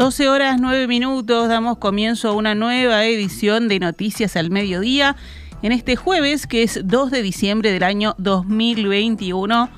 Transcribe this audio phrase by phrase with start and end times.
[0.00, 5.14] 12 horas 9 minutos damos comienzo a una nueva edición de Noticias al Mediodía
[5.60, 9.68] en este jueves que es 2 de diciembre del año 2021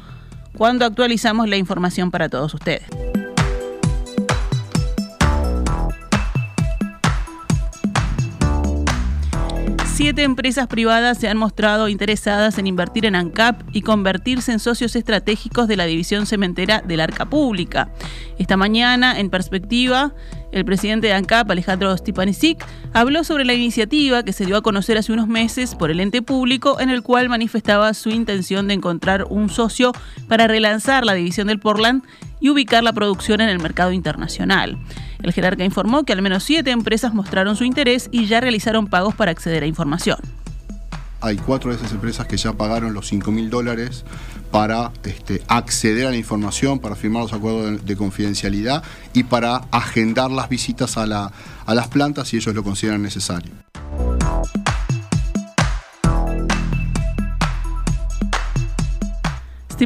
[0.56, 2.84] cuando actualizamos la información para todos ustedes.
[10.02, 14.96] Siete empresas privadas se han mostrado interesadas en invertir en ANCAP y convertirse en socios
[14.96, 17.88] estratégicos de la división cementera del Arca Pública.
[18.36, 20.12] Esta mañana, en perspectiva,
[20.50, 24.98] el presidente de ANCAP, Alejandro Stipanisic, habló sobre la iniciativa que se dio a conocer
[24.98, 29.26] hace unos meses por el ente público, en el cual manifestaba su intención de encontrar
[29.30, 29.92] un socio
[30.26, 32.02] para relanzar la división del Portland
[32.40, 34.76] y ubicar la producción en el mercado internacional.
[35.22, 39.14] El jerarca informó que al menos siete empresas mostraron su interés y ya realizaron pagos
[39.14, 40.18] para acceder a información.
[41.20, 44.04] Hay cuatro de esas empresas que ya pagaron los 5 mil dólares
[44.50, 50.32] para este, acceder a la información, para firmar los acuerdos de, confidencialidad y para agendar
[50.32, 51.04] las visitas a,
[51.64, 53.61] a las plantas si ellos lo consideran necesario.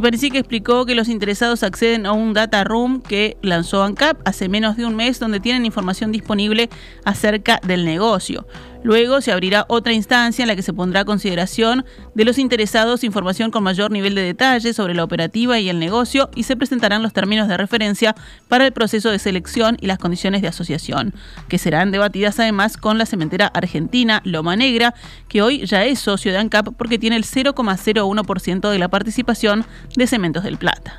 [0.00, 4.77] Que explicó que los interesados acceden a un data room que lanzó ANCAP hace menos
[4.77, 6.69] de un mes donde tienen información disponible
[7.05, 8.47] acerca del negocio.
[8.82, 13.05] Luego se abrirá otra instancia en la que se pondrá a consideración de los interesados
[13.05, 17.02] información con mayor nivel de detalle sobre la operativa y el negocio y se presentarán
[17.02, 18.14] los términos de referencia
[18.48, 21.14] para el proceso de selección y las condiciones de asociación,
[21.48, 24.94] que serán debatidas además con la cementera argentina Loma Negra,
[25.28, 29.64] que hoy ya es socio de ANCAP porque tiene el 0,01% de la participación
[29.96, 30.96] de Cementos del Plata.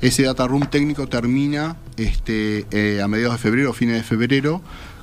[0.00, 4.60] Ese data room técnico termina este, eh, a mediados de febrero o fines de febrero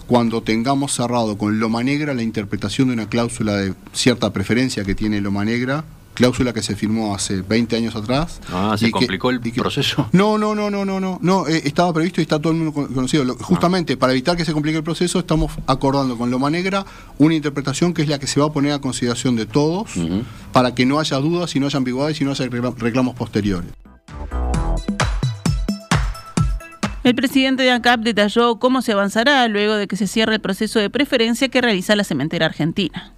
[0.09, 4.95] cuando tengamos cerrado con Loma Negra la interpretación de una cláusula de cierta preferencia que
[4.95, 8.41] tiene Loma Negra, cláusula que se firmó hace 20 años atrás.
[8.51, 10.09] Ah, ¿se complicó el proceso?
[10.11, 12.73] No, no, no, no, no, no, no eh, estaba previsto y está todo el mundo
[12.73, 13.23] conocido.
[13.37, 16.83] Justamente para evitar que se complique el proceso, estamos acordando con Loma Negra
[17.19, 19.91] una interpretación que es la que se va a poner a consideración de todos
[20.51, 23.69] para que no haya dudas y no haya ambigüedades y no haya reclamos posteriores.
[27.09, 30.77] El presidente de ANCAP detalló cómo se avanzará luego de que se cierre el proceso
[30.77, 33.13] de preferencia que realiza la cementera argentina.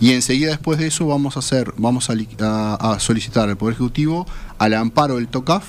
[0.00, 4.26] Y enseguida después de eso vamos a hacer, vamos a, solicitar al Poder Ejecutivo,
[4.58, 5.64] al amparo del TOCAF,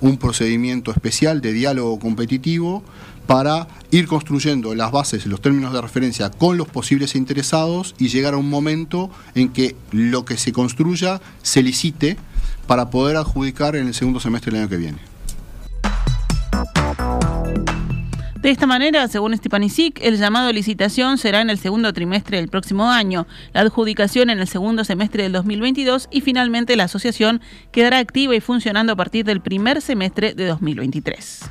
[0.00, 2.84] un procedimiento especial de diálogo competitivo
[3.26, 8.34] para ir construyendo las bases los términos de referencia con los posibles interesados y llegar
[8.34, 12.16] a un momento en que lo que se construya se licite
[12.68, 15.17] para poder adjudicar en el segundo semestre del año que viene.
[18.40, 22.46] De esta manera, según Stepanisic, el llamado a licitación será en el segundo trimestre del
[22.46, 27.40] próximo año, la adjudicación en el segundo semestre del 2022 y finalmente la asociación
[27.72, 31.50] quedará activa y funcionando a partir del primer semestre de 2023.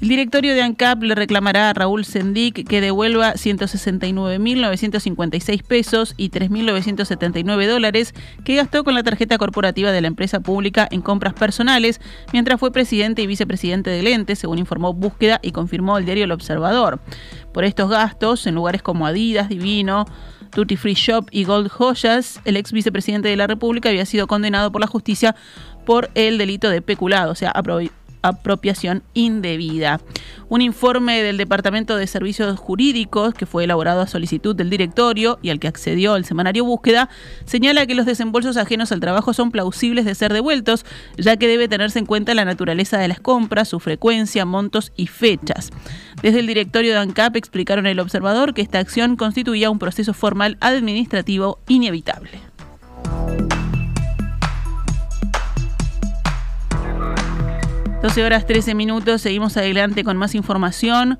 [0.00, 7.66] El directorio de ANCAP le reclamará a Raúl Sendic que devuelva 169.956 pesos y 3.979
[7.66, 8.14] dólares
[8.44, 12.00] que gastó con la tarjeta corporativa de la empresa pública en compras personales
[12.32, 16.32] mientras fue presidente y vicepresidente del ente, según informó Búsqueda y confirmó el diario El
[16.32, 17.00] Observador.
[17.52, 20.06] Por estos gastos, en lugares como Adidas, Divino,
[20.54, 24.70] Duty Free Shop y Gold Joyas, el ex vicepresidente de la República había sido condenado
[24.70, 25.34] por la justicia
[25.84, 27.50] por el delito de peculado, o sea,
[28.22, 30.00] apropiación indebida.
[30.48, 35.50] Un informe del Departamento de Servicios Jurídicos, que fue elaborado a solicitud del directorio y
[35.50, 37.08] al que accedió el semanario Búsqueda,
[37.44, 40.84] señala que los desembolsos ajenos al trabajo son plausibles de ser devueltos,
[41.16, 45.06] ya que debe tenerse en cuenta la naturaleza de las compras, su frecuencia, montos y
[45.06, 45.70] fechas.
[46.22, 50.56] Desde el directorio de ANCAP explicaron al observador que esta acción constituía un proceso formal
[50.60, 52.40] administrativo inevitable.
[58.02, 61.18] 12 horas 13 minutos, seguimos adelante con más información.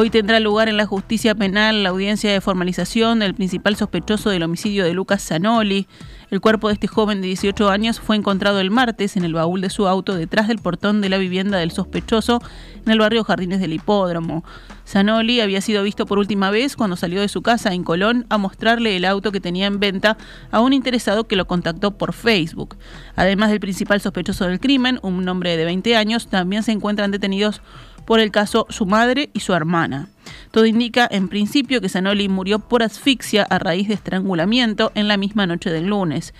[0.00, 4.44] Hoy tendrá lugar en la justicia penal la audiencia de formalización del principal sospechoso del
[4.44, 5.88] homicidio de Lucas Zanoli.
[6.30, 9.60] El cuerpo de este joven de 18 años fue encontrado el martes en el baúl
[9.60, 12.40] de su auto detrás del portón de la vivienda del sospechoso
[12.86, 14.44] en el barrio Jardines del Hipódromo.
[14.86, 18.38] Zanoli había sido visto por última vez cuando salió de su casa en Colón a
[18.38, 20.16] mostrarle el auto que tenía en venta
[20.52, 22.76] a un interesado que lo contactó por Facebook.
[23.16, 27.62] Además del principal sospechoso del crimen, un hombre de 20 años, también se encuentran detenidos
[28.08, 30.08] por el caso su madre y su hermana.
[30.50, 35.18] Todo indica, en principio, que Zanoli murió por asfixia a raíz de estrangulamiento en la
[35.18, 36.32] misma noche del lunes.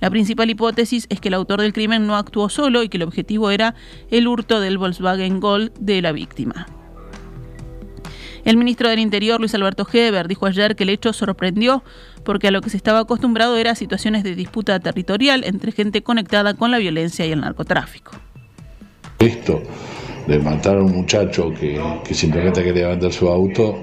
[0.00, 3.02] La principal hipótesis es que el autor del crimen no actuó solo y que el
[3.02, 3.74] objetivo era
[4.10, 6.66] el hurto del Volkswagen Gol de la víctima.
[8.46, 11.84] El ministro del Interior, Luis Alberto Heber, dijo ayer que el hecho sorprendió
[12.24, 16.54] porque a lo que se estaba acostumbrado era situaciones de disputa territorial entre gente conectada
[16.54, 18.12] con la violencia y el narcotráfico.
[19.18, 19.62] Esto
[20.26, 21.80] de matar a un muchacho que,
[22.14, 23.80] simplemente quería vender su auto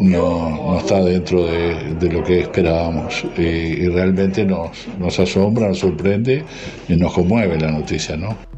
[0.00, 6.44] no, está dentro de, lo que esperábamos y, y realmente nos, nos asombra, nos sorprende
[6.88, 8.51] y nos conmueve la noticia, ¿no?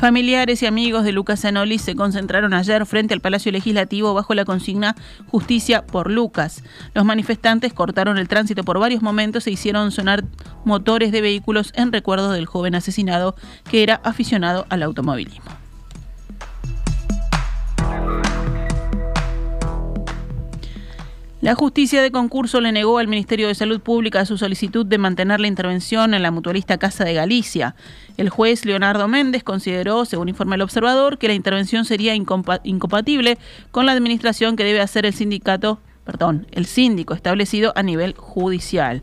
[0.00, 4.46] Familiares y amigos de Lucas Zanoli se concentraron ayer frente al Palacio Legislativo bajo la
[4.46, 6.64] consigna Justicia por Lucas.
[6.94, 10.24] Los manifestantes cortaron el tránsito por varios momentos e hicieron sonar
[10.64, 13.36] motores de vehículos en recuerdo del joven asesinado
[13.70, 15.59] que era aficionado al automovilismo.
[21.40, 25.40] La justicia de concurso le negó al Ministerio de Salud Pública su solicitud de mantener
[25.40, 27.74] la intervención en la mutualista Casa de Galicia.
[28.18, 33.38] El juez Leonardo Méndez consideró, según informa el observador, que la intervención sería incompatible
[33.70, 39.02] con la administración que debe hacer el sindicato, perdón, el síndico establecido a nivel judicial.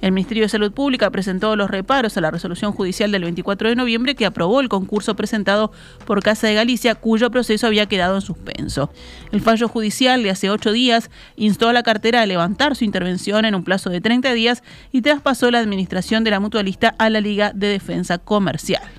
[0.00, 3.76] El Ministerio de Salud Pública presentó los reparos a la resolución judicial del 24 de
[3.76, 5.72] noviembre que aprobó el concurso presentado
[6.06, 8.90] por Casa de Galicia, cuyo proceso había quedado en suspenso.
[9.32, 13.44] El fallo judicial de hace ocho días instó a la cartera a levantar su intervención
[13.44, 14.62] en un plazo de 30 días
[14.92, 18.97] y traspasó la administración de la mutualista a la Liga de Defensa Comercial.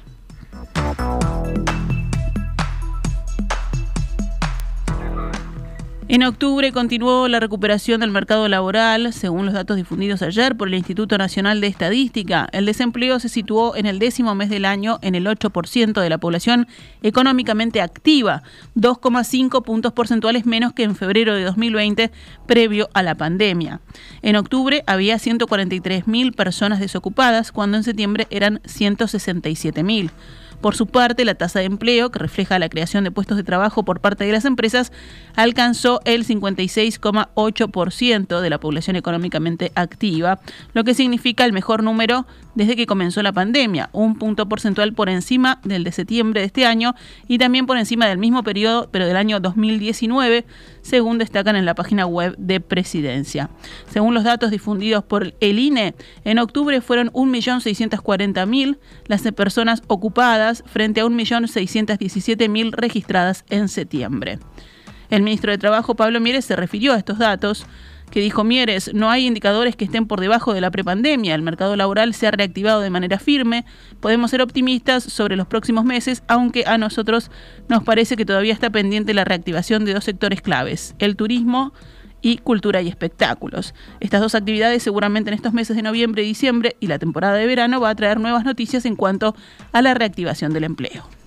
[6.11, 10.73] En octubre continuó la recuperación del mercado laboral, según los datos difundidos ayer por el
[10.73, 12.49] Instituto Nacional de Estadística.
[12.51, 16.17] El desempleo se situó en el décimo mes del año en el 8% de la
[16.17, 16.67] población
[17.03, 18.41] económicamente activa,
[18.75, 22.09] 2,5 puntos porcentuales menos que en febrero de 2020,
[22.47, 23.79] previo a la pandemia.
[24.23, 30.09] En octubre había 143.000 personas desocupadas, cuando en septiembre eran 167.000.
[30.61, 33.83] Por su parte, la tasa de empleo, que refleja la creación de puestos de trabajo
[33.83, 34.91] por parte de las empresas,
[35.35, 40.39] alcanzó el 56,8% de la población económicamente activa,
[40.73, 45.09] lo que significa el mejor número desde que comenzó la pandemia, un punto porcentual por
[45.09, 46.95] encima del de septiembre de este año
[47.27, 50.45] y también por encima del mismo periodo, pero del año 2019,
[50.81, 53.49] según destacan en la página web de Presidencia.
[53.89, 61.01] Según los datos difundidos por el INE, en octubre fueron 1.640.000 las personas ocupadas frente
[61.01, 64.39] a 1.617.000 registradas en septiembre.
[65.09, 67.65] El ministro de Trabajo, Pablo Mieres, se refirió a estos datos
[68.09, 71.75] que dijo Mieres, no hay indicadores que estén por debajo de la prepandemia, el mercado
[71.75, 73.65] laboral se ha reactivado de manera firme,
[73.99, 77.31] podemos ser optimistas sobre los próximos meses, aunque a nosotros
[77.67, 81.73] nos parece que todavía está pendiente la reactivación de dos sectores claves, el turismo
[82.21, 83.73] y cultura y espectáculos.
[83.99, 87.45] Estas dos actividades seguramente en estos meses de noviembre y diciembre y la temporada de
[87.45, 89.35] verano va a traer nuevas noticias en cuanto
[89.71, 91.18] a la reactivación del empleo.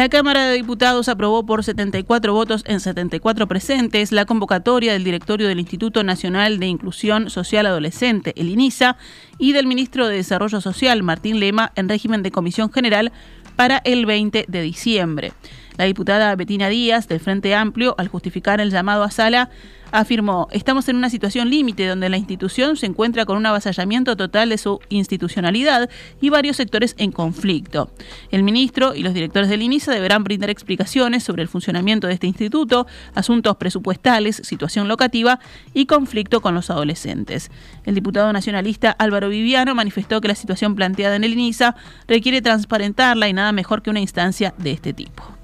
[0.00, 5.46] La Cámara de Diputados aprobó por 74 votos en 74 presentes la convocatoria del directorio
[5.46, 8.96] del Instituto Nacional de Inclusión Social Adolescente, el INISA,
[9.36, 13.12] y del ministro de Desarrollo Social, Martín Lema, en régimen de comisión general
[13.56, 15.34] para el 20 de diciembre.
[15.80, 19.48] La diputada Betina Díaz, del Frente Amplio, al justificar el llamado a sala,
[19.92, 24.50] afirmó, estamos en una situación límite donde la institución se encuentra con un avasallamiento total
[24.50, 25.88] de su institucionalidad
[26.20, 27.90] y varios sectores en conflicto.
[28.30, 32.26] El ministro y los directores del INISA deberán brindar explicaciones sobre el funcionamiento de este
[32.26, 35.40] instituto, asuntos presupuestales, situación locativa
[35.72, 37.50] y conflicto con los adolescentes.
[37.86, 41.74] El diputado nacionalista Álvaro Viviano manifestó que la situación planteada en el INISA
[42.06, 45.39] requiere transparentarla y nada mejor que una instancia de este tipo.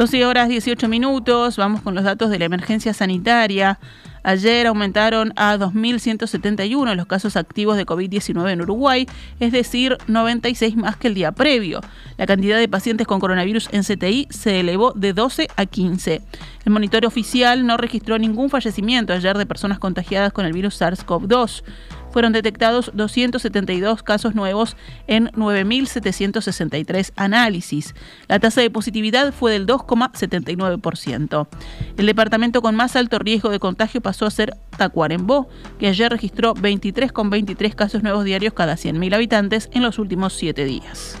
[0.00, 3.78] 12 horas 18 minutos, vamos con los datos de la emergencia sanitaria.
[4.22, 9.06] Ayer aumentaron a 2.171 los casos activos de COVID-19 en Uruguay,
[9.40, 11.82] es decir, 96 más que el día previo.
[12.16, 16.22] La cantidad de pacientes con coronavirus en CTI se elevó de 12 a 15.
[16.64, 21.62] El monitor oficial no registró ningún fallecimiento ayer de personas contagiadas con el virus SARS-CoV-2
[22.10, 24.76] fueron detectados 272 casos nuevos
[25.06, 27.94] en 9.763 análisis.
[28.28, 31.48] La tasa de positividad fue del 2,79%.
[31.96, 35.48] El departamento con más alto riesgo de contagio pasó a ser Tacuarembó,
[35.78, 41.16] que ayer registró 23,23 casos nuevos diarios cada 100.000 habitantes en los últimos siete días.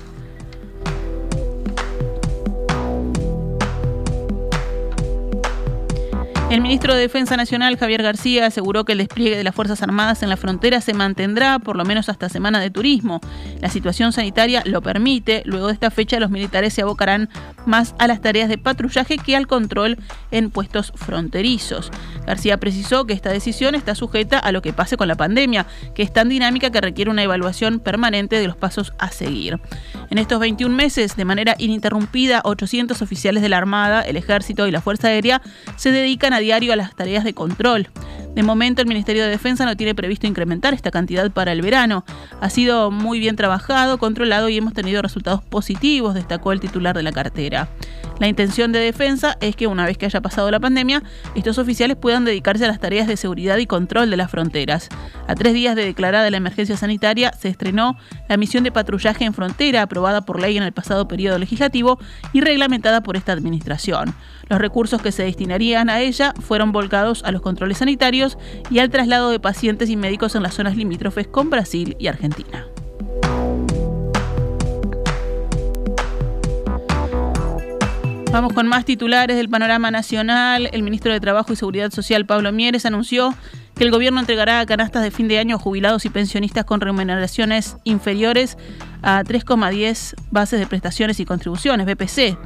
[6.50, 10.24] El ministro de Defensa Nacional, Javier García, aseguró que el despliegue de las Fuerzas Armadas
[10.24, 13.20] en la frontera se mantendrá por lo menos hasta Semana de Turismo.
[13.60, 15.44] La situación sanitaria lo permite.
[15.44, 17.28] Luego de esta fecha, los militares se abocarán
[17.66, 19.96] más a las tareas de patrullaje que al control
[20.32, 21.92] en puestos fronterizos.
[22.26, 26.02] García precisó que esta decisión está sujeta a lo que pase con la pandemia, que
[26.02, 29.60] es tan dinámica que requiere una evaluación permanente de los pasos a seguir.
[30.10, 34.72] En estos 21 meses, de manera ininterrumpida, 800 oficiales de la Armada, el Ejército y
[34.72, 35.40] la Fuerza Aérea
[35.76, 37.88] se dedican diario a las tareas de control.
[38.34, 42.04] De momento, el Ministerio de Defensa no tiene previsto incrementar esta cantidad para el verano.
[42.40, 47.02] Ha sido muy bien trabajado, controlado y hemos tenido resultados positivos, destacó el titular de
[47.02, 47.68] la cartera.
[48.20, 51.02] La intención de defensa es que una vez que haya pasado la pandemia,
[51.34, 54.90] estos oficiales puedan dedicarse a las tareas de seguridad y control de las fronteras.
[55.26, 57.96] A tres días de declarada la emergencia sanitaria, se estrenó
[58.28, 61.98] la misión de patrullaje en frontera aprobada por ley en el pasado periodo legislativo
[62.34, 64.14] y reglamentada por esta administración.
[64.50, 68.36] Los recursos que se destinarían a ella fueron volcados a los controles sanitarios
[68.68, 72.66] y al traslado de pacientes y médicos en las zonas limítrofes con Brasil y Argentina.
[78.32, 80.68] Vamos con más titulares del panorama nacional.
[80.72, 83.32] El ministro de Trabajo y Seguridad Social, Pablo Mieres, anunció
[83.76, 87.76] que el gobierno entregará canastas de fin de año a jubilados y pensionistas con remuneraciones
[87.84, 88.58] inferiores
[89.02, 92.36] a 3,10 bases de prestaciones y contribuciones, BPC,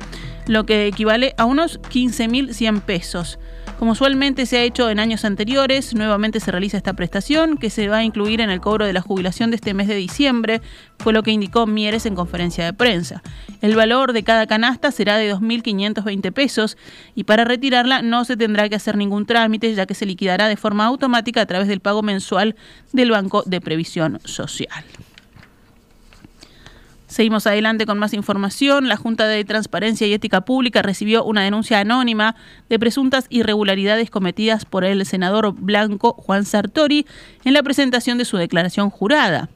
[0.47, 3.39] lo que equivale a unos 15.100 pesos.
[3.79, 7.89] Como usualmente se ha hecho en años anteriores, nuevamente se realiza esta prestación que se
[7.89, 10.63] va a incluir en el cobro de la jubilación de este mes de diciembre,
[10.99, 13.23] fue lo que indicó Mieres en conferencia de prensa.
[13.63, 16.77] El valor de cada canasta será de 2.520 pesos
[17.15, 20.57] y para retirarla no se tendrá que hacer ningún trámite ya que se liquidará de
[20.57, 22.55] forma automática a través del pago mensual
[22.93, 24.85] del Banco de Previsión Social.
[27.15, 28.89] Seguimos adelante con más información.
[28.89, 32.35] La Junta de Transparencia y Ética Pública recibió una denuncia anónima
[32.69, 37.07] de presuntas irregularidades cometidas por el senador blanco Juan Sartori
[37.45, 39.49] en la presentación de su declaración jurada.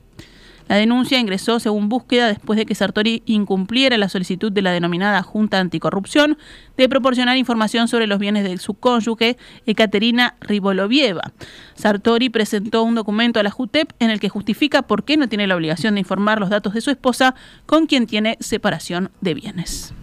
[0.69, 5.23] La denuncia ingresó según búsqueda después de que Sartori incumpliera la solicitud de la denominada
[5.23, 6.39] Junta Anticorrupción
[6.77, 11.33] de proporcionar información sobre los bienes de su cónyuge, Ekaterina Ribolovieva.
[11.75, 15.47] Sartori presentó un documento a la JUTEP en el que justifica por qué no tiene
[15.47, 17.35] la obligación de informar los datos de su esposa,
[17.67, 19.95] con quien tiene separación de bienes.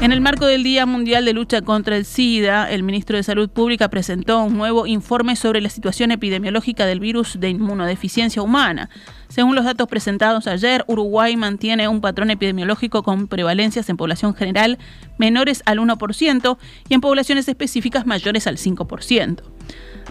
[0.00, 3.50] En el marco del Día Mundial de Lucha contra el SIDA, el ministro de Salud
[3.50, 8.88] Pública presentó un nuevo informe sobre la situación epidemiológica del virus de inmunodeficiencia humana.
[9.28, 14.78] Según los datos presentados ayer, Uruguay mantiene un patrón epidemiológico con prevalencias en población general
[15.18, 16.56] menores al 1%
[16.88, 19.42] y en poblaciones específicas mayores al 5%.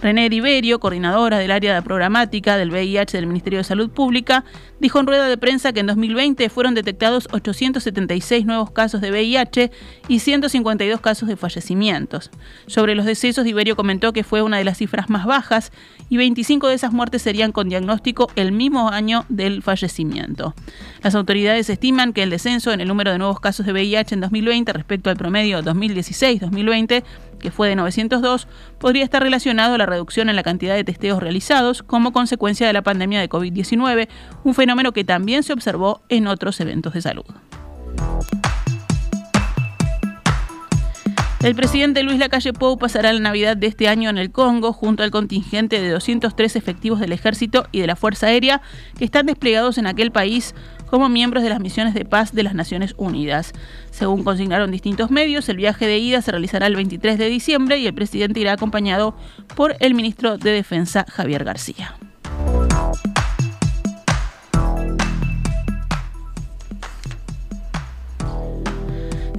[0.00, 4.44] René Riverio, coordinadora del área de programática del VIH del Ministerio de Salud Pública,
[4.78, 9.70] dijo en rueda de prensa que en 2020 fueron detectados 876 nuevos casos de VIH
[10.08, 12.30] y 152 casos de fallecimientos.
[12.66, 15.70] Sobre los decesos, Riverio comentó que fue una de las cifras más bajas
[16.08, 20.54] y 25 de esas muertes serían con diagnóstico el mismo año del fallecimiento.
[21.02, 24.20] Las autoridades estiman que el descenso en el número de nuevos casos de VIH en
[24.20, 27.04] 2020 respecto al promedio 2016-2020
[27.40, 28.46] que fue de 902,
[28.78, 32.72] podría estar relacionado a la reducción en la cantidad de testeos realizados como consecuencia de
[32.72, 34.08] la pandemia de COVID-19,
[34.44, 37.24] un fenómeno que también se observó en otros eventos de salud.
[41.42, 45.02] El presidente Luis Lacalle Pou pasará la Navidad de este año en el Congo junto
[45.02, 48.60] al contingente de 203 efectivos del Ejército y de la Fuerza Aérea
[48.98, 50.54] que están desplegados en aquel país
[50.90, 53.52] como miembros de las misiones de paz de las Naciones Unidas.
[53.90, 57.86] Según consignaron distintos medios, el viaje de ida se realizará el 23 de diciembre y
[57.86, 59.14] el presidente irá acompañado
[59.56, 61.94] por el ministro de Defensa, Javier García.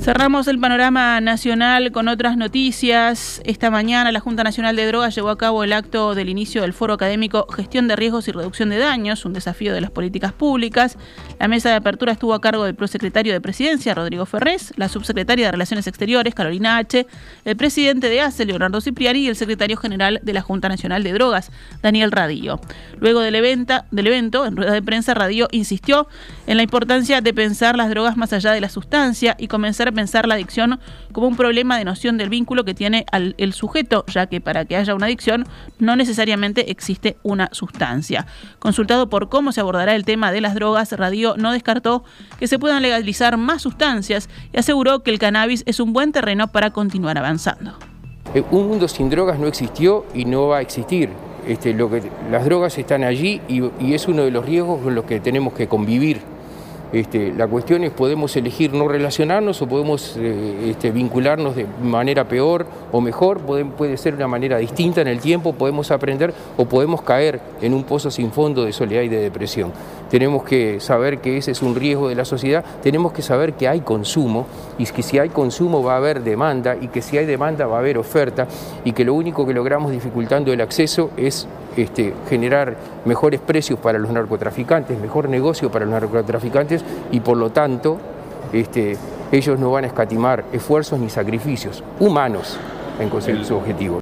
[0.02, 3.40] Cerramos el panorama nacional con otras noticias.
[3.46, 6.74] Esta mañana la Junta Nacional de Drogas llevó a cabo el acto del inicio del
[6.74, 10.98] foro académico Gestión de Riesgos y Reducción de Daños, un desafío de las políticas públicas.
[11.40, 15.46] La mesa de apertura estuvo a cargo del prosecretario de Presidencia, Rodrigo Ferrés, la subsecretaria
[15.46, 17.06] de Relaciones Exteriores, Carolina H.,
[17.46, 21.14] el presidente de ACE, Leonardo Cipriani, y el secretario general de la Junta Nacional de
[21.14, 21.52] Drogas,
[21.84, 22.60] Daniel Radillo.
[23.00, 26.08] Luego del, del evento, en rueda de prensa, Radillo insistió
[26.48, 30.28] en la importancia de pensar las drogas más allá de la sustancia y comenzar pensar
[30.28, 30.80] la adicción
[31.12, 34.76] como un problema de noción del vínculo que tiene el sujeto, ya que para que
[34.76, 35.46] haya una adicción
[35.80, 38.26] no necesariamente existe una sustancia.
[38.60, 42.04] Consultado por cómo se abordará el tema de las drogas, Radio no descartó
[42.40, 46.48] que se puedan legalizar más sustancias y aseguró que el cannabis es un buen terreno
[46.48, 47.74] para continuar avanzando.
[48.34, 51.10] Eh, un mundo sin drogas no existió y no va a existir.
[51.48, 51.76] Este,
[52.30, 55.68] las drogas están allí y es uno de los riesgos con los que tenemos que
[55.68, 56.22] convivir.
[56.94, 62.28] Este, la cuestión es, podemos elegir no relacionarnos o podemos eh, este, vincularnos de manera
[62.28, 66.66] peor o mejor, puede, puede, ser una manera distinta en el tiempo, podemos aprender o
[66.66, 69.72] podemos caer en un pozo sin fondo de soledad y de depresión.
[70.10, 73.70] Tenemos que saber que ese es un riesgo de la sociedad, tenemos que saber que
[73.70, 74.46] hay consumo
[74.78, 77.78] y que si hay consumo va a haber demanda y que si hay demanda va
[77.78, 78.48] a haber oferta
[78.84, 82.76] y que lo único que logramos dificultando el acceso es este, generar
[83.06, 87.98] mejores precios para los narcotraficantes, mejor negocio para los narcotraficantes y por lo tanto
[88.54, 88.98] este,
[89.32, 92.58] ellos no van a escatimar esfuerzos ni sacrificios humanos
[93.00, 94.01] en conseguir su objetivo.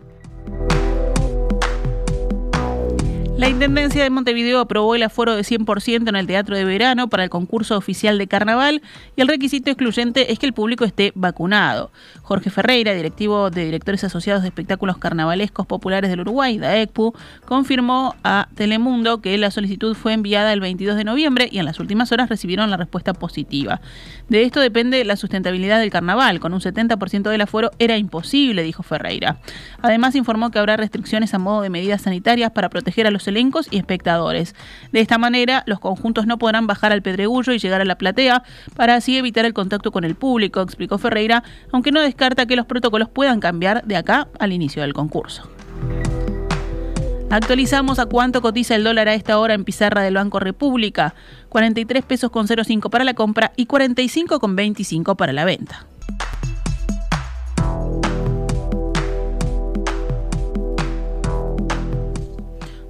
[3.39, 7.24] La Intendencia de Montevideo aprobó el aforo de 100% en el Teatro de Verano para
[7.24, 8.81] el concurso oficial de carnaval
[9.15, 11.89] y el requisito excluyente es que el público esté vacunado.
[12.22, 17.13] Jorge Ferreira, directivo de Directores Asociados de Espectáculos Carnavalescos Populares del Uruguay, DAECPU,
[17.46, 21.79] confirmó a Telemundo que la solicitud fue enviada el 22 de noviembre y en las
[21.79, 23.79] últimas horas recibieron la respuesta positiva.
[24.27, 26.41] De esto depende la sustentabilidad del carnaval.
[26.41, 29.38] Con un 70% del aforo era imposible, dijo Ferreira.
[29.81, 33.67] Además informó que habrá restricciones a modo de medidas sanitarias para proteger a los elencos
[33.71, 34.55] y espectadores.
[34.91, 38.43] De esta manera, los conjuntos no podrán bajar al pedregullo y llegar a la platea
[38.75, 42.65] para así evitar el contacto con el público, explicó Ferreira, aunque no descarta que los
[42.65, 45.50] protocolos puedan cambiar de acá al inicio del concurso.
[47.31, 51.13] Actualizamos a cuánto cotiza el dólar a esta hora en pizarra del Banco República.
[51.50, 55.86] 43 pesos con 05 para la compra y 45 con 25 para la venta.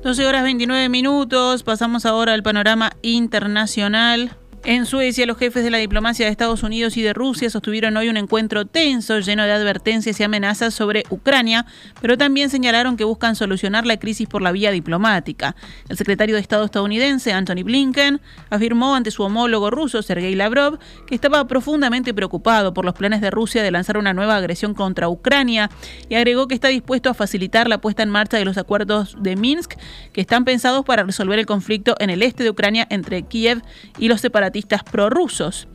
[0.02, 4.32] 12 horas 29 minutos, pasamos ahora al panorama internacional.
[4.70, 8.08] En Suecia, los jefes de la diplomacia de Estados Unidos y de Rusia sostuvieron hoy
[8.08, 11.66] un encuentro tenso, lleno de advertencias y amenazas sobre Ucrania,
[12.02, 15.56] pero también señalaron que buscan solucionar la crisis por la vía diplomática.
[15.88, 18.22] El secretario de Estado estadounidense, Anthony Blinken,
[18.52, 23.32] afirmó ante su homólogo ruso, Sergei Lavrov, que estaba profundamente preocupado por los planes de
[23.32, 25.72] Rusia de lanzar una nueva agresión contra Ucrania
[26.10, 29.36] y agregó que está dispuesto a facilitar la puesta en marcha de los acuerdos de
[29.36, 29.74] Minsk,
[30.14, 33.64] que están pensados para resolver el conflicto en el este de Ucrania entre Kiev
[33.98, 35.68] y los separatistas prorrusos.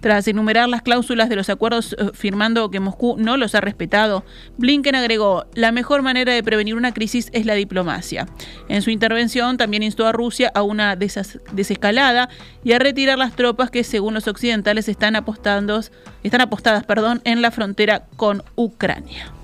[0.00, 4.24] Tras enumerar las cláusulas de los acuerdos eh, firmando que Moscú no los ha respetado,
[4.56, 8.26] Blinken agregó, la mejor manera de prevenir una crisis es la diplomacia.
[8.68, 12.28] En su intervención también instó a Rusia a una desescalada
[12.62, 15.90] y a retirar las tropas que según los occidentales están, apostadas
[17.24, 19.37] en la frontera con Ucrania.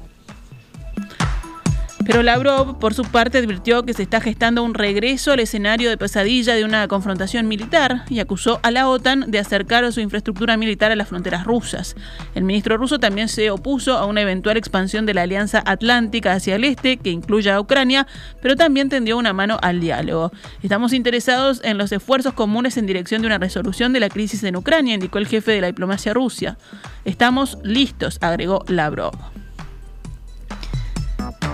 [2.05, 5.97] Pero Lavrov, por su parte, advirtió que se está gestando un regreso al escenario de
[5.97, 10.93] pesadilla de una confrontación militar y acusó a la OTAN de acercar su infraestructura militar
[10.93, 11.97] a las fronteras rusas.
[12.35, 16.57] El ministro ruso también se opuso a una eventual expansión de la Alianza Atlántica hacia
[16.57, 18.07] el este, que incluya a Ucrania,
[18.43, 20.31] pero también tendió una mano al diálogo.
[20.63, 24.57] Estamos interesados en los esfuerzos comunes en dirección de una resolución de la crisis en
[24.57, 26.59] Ucrania, indicó el jefe de la diplomacia rusa.
[27.05, 29.44] Estamos listos, agregó Lavrov.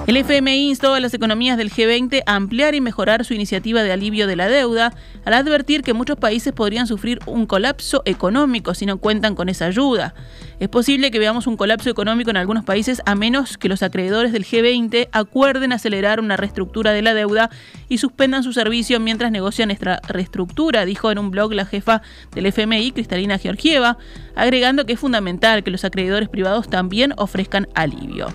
[0.06, 3.92] El FMI instó a las economías del G20 a ampliar y mejorar su iniciativa de
[3.92, 4.92] alivio de la deuda,
[5.24, 9.66] al advertir que muchos países podrían sufrir un colapso económico si no cuentan con esa
[9.66, 10.14] ayuda.
[10.58, 14.32] Es posible que veamos un colapso económico en algunos países a menos que los acreedores
[14.32, 17.50] del G20 acuerden acelerar una reestructura de la deuda
[17.88, 22.02] y suspendan su servicio mientras negocian esta reestructura, dijo en un blog la jefa
[22.34, 23.96] del FMI, Cristalina Georgieva,
[24.34, 28.28] agregando que es fundamental que los acreedores privados también ofrezcan alivio.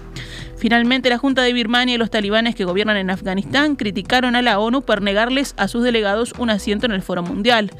[0.58, 4.60] Finalmente, la Junta de Birmania y los talibanes que gobiernan en Afganistán criticaron a la
[4.60, 7.72] ONU por negarles a sus delegados un asiento en el Foro Mundial.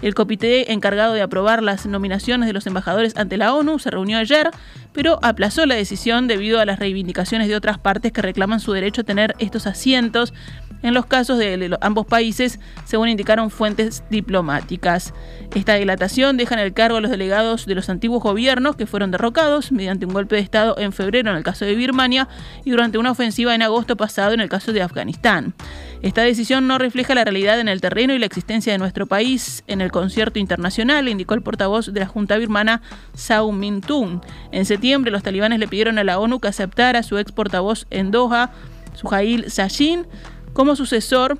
[0.00, 4.18] El comité encargado de aprobar las nominaciones de los embajadores ante la ONU se reunió
[4.18, 4.50] ayer,
[4.92, 9.02] pero aplazó la decisión debido a las reivindicaciones de otras partes que reclaman su derecho
[9.02, 10.34] a tener estos asientos
[10.82, 15.14] en los casos de ambos países, según indicaron fuentes diplomáticas.
[15.54, 19.10] Esta dilatación deja en el cargo a los delegados de los antiguos gobiernos que fueron
[19.10, 22.28] derrocados mediante un golpe de Estado en febrero en el caso de Birmania
[22.64, 25.54] y durante una ofensiva en agosto pasado en el caso de Afganistán.
[26.02, 29.62] Esta decisión no refleja la realidad en el terreno y la existencia de nuestro país
[29.68, 32.82] en el concierto internacional, indicó el portavoz de la Junta birmana,
[33.14, 34.20] Sao Min Tung.
[34.50, 37.86] En septiembre, los talibanes le pidieron a la ONU que aceptara a su ex portavoz
[37.90, 38.50] en Doha,
[38.94, 40.06] Suhail Sajin,
[40.52, 41.38] como sucesor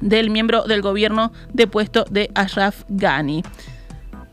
[0.00, 3.42] del miembro del gobierno depuesto de Ashraf Ghani.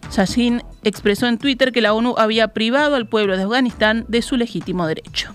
[0.09, 4.37] Sajin expresó en Twitter que la ONU había privado al pueblo de Afganistán de su
[4.37, 5.33] legítimo derecho.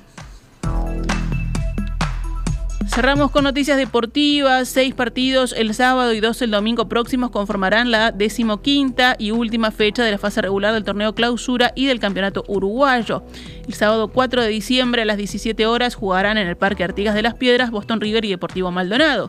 [2.94, 4.68] Cerramos con noticias deportivas.
[4.68, 10.04] Seis partidos el sábado y dos el domingo próximos conformarán la decimoquinta y última fecha
[10.04, 13.24] de la fase regular del torneo clausura y del campeonato uruguayo.
[13.66, 17.22] El sábado 4 de diciembre a las 17 horas jugarán en el Parque Artigas de
[17.22, 19.28] las Piedras Boston River y Deportivo Maldonado.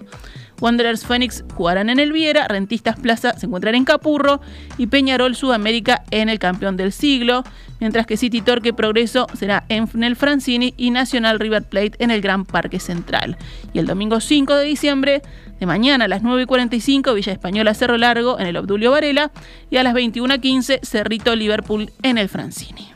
[0.61, 4.41] Wanderers Phoenix jugarán en el Viera, Rentistas Plaza se encuentran en Capurro
[4.77, 7.43] y Peñarol Sudamérica en el campeón del siglo,
[7.79, 12.21] mientras que City Torque Progreso será en el Francini y Nacional River Plate en el
[12.21, 13.37] Gran Parque Central.
[13.73, 15.21] Y el domingo 5 de diciembre,
[15.59, 19.31] de mañana a las 9 y 45, Villa Española Cerro Largo en el Obdulio Varela
[19.69, 22.91] y a las 21.15 Cerrito Liverpool en el Francini.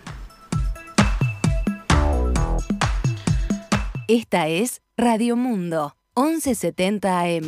[4.07, 5.98] Esta es Radio Mundo.
[6.19, 7.47] 1170 AM.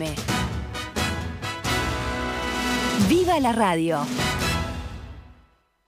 [3.09, 3.99] ¡Viva la radio!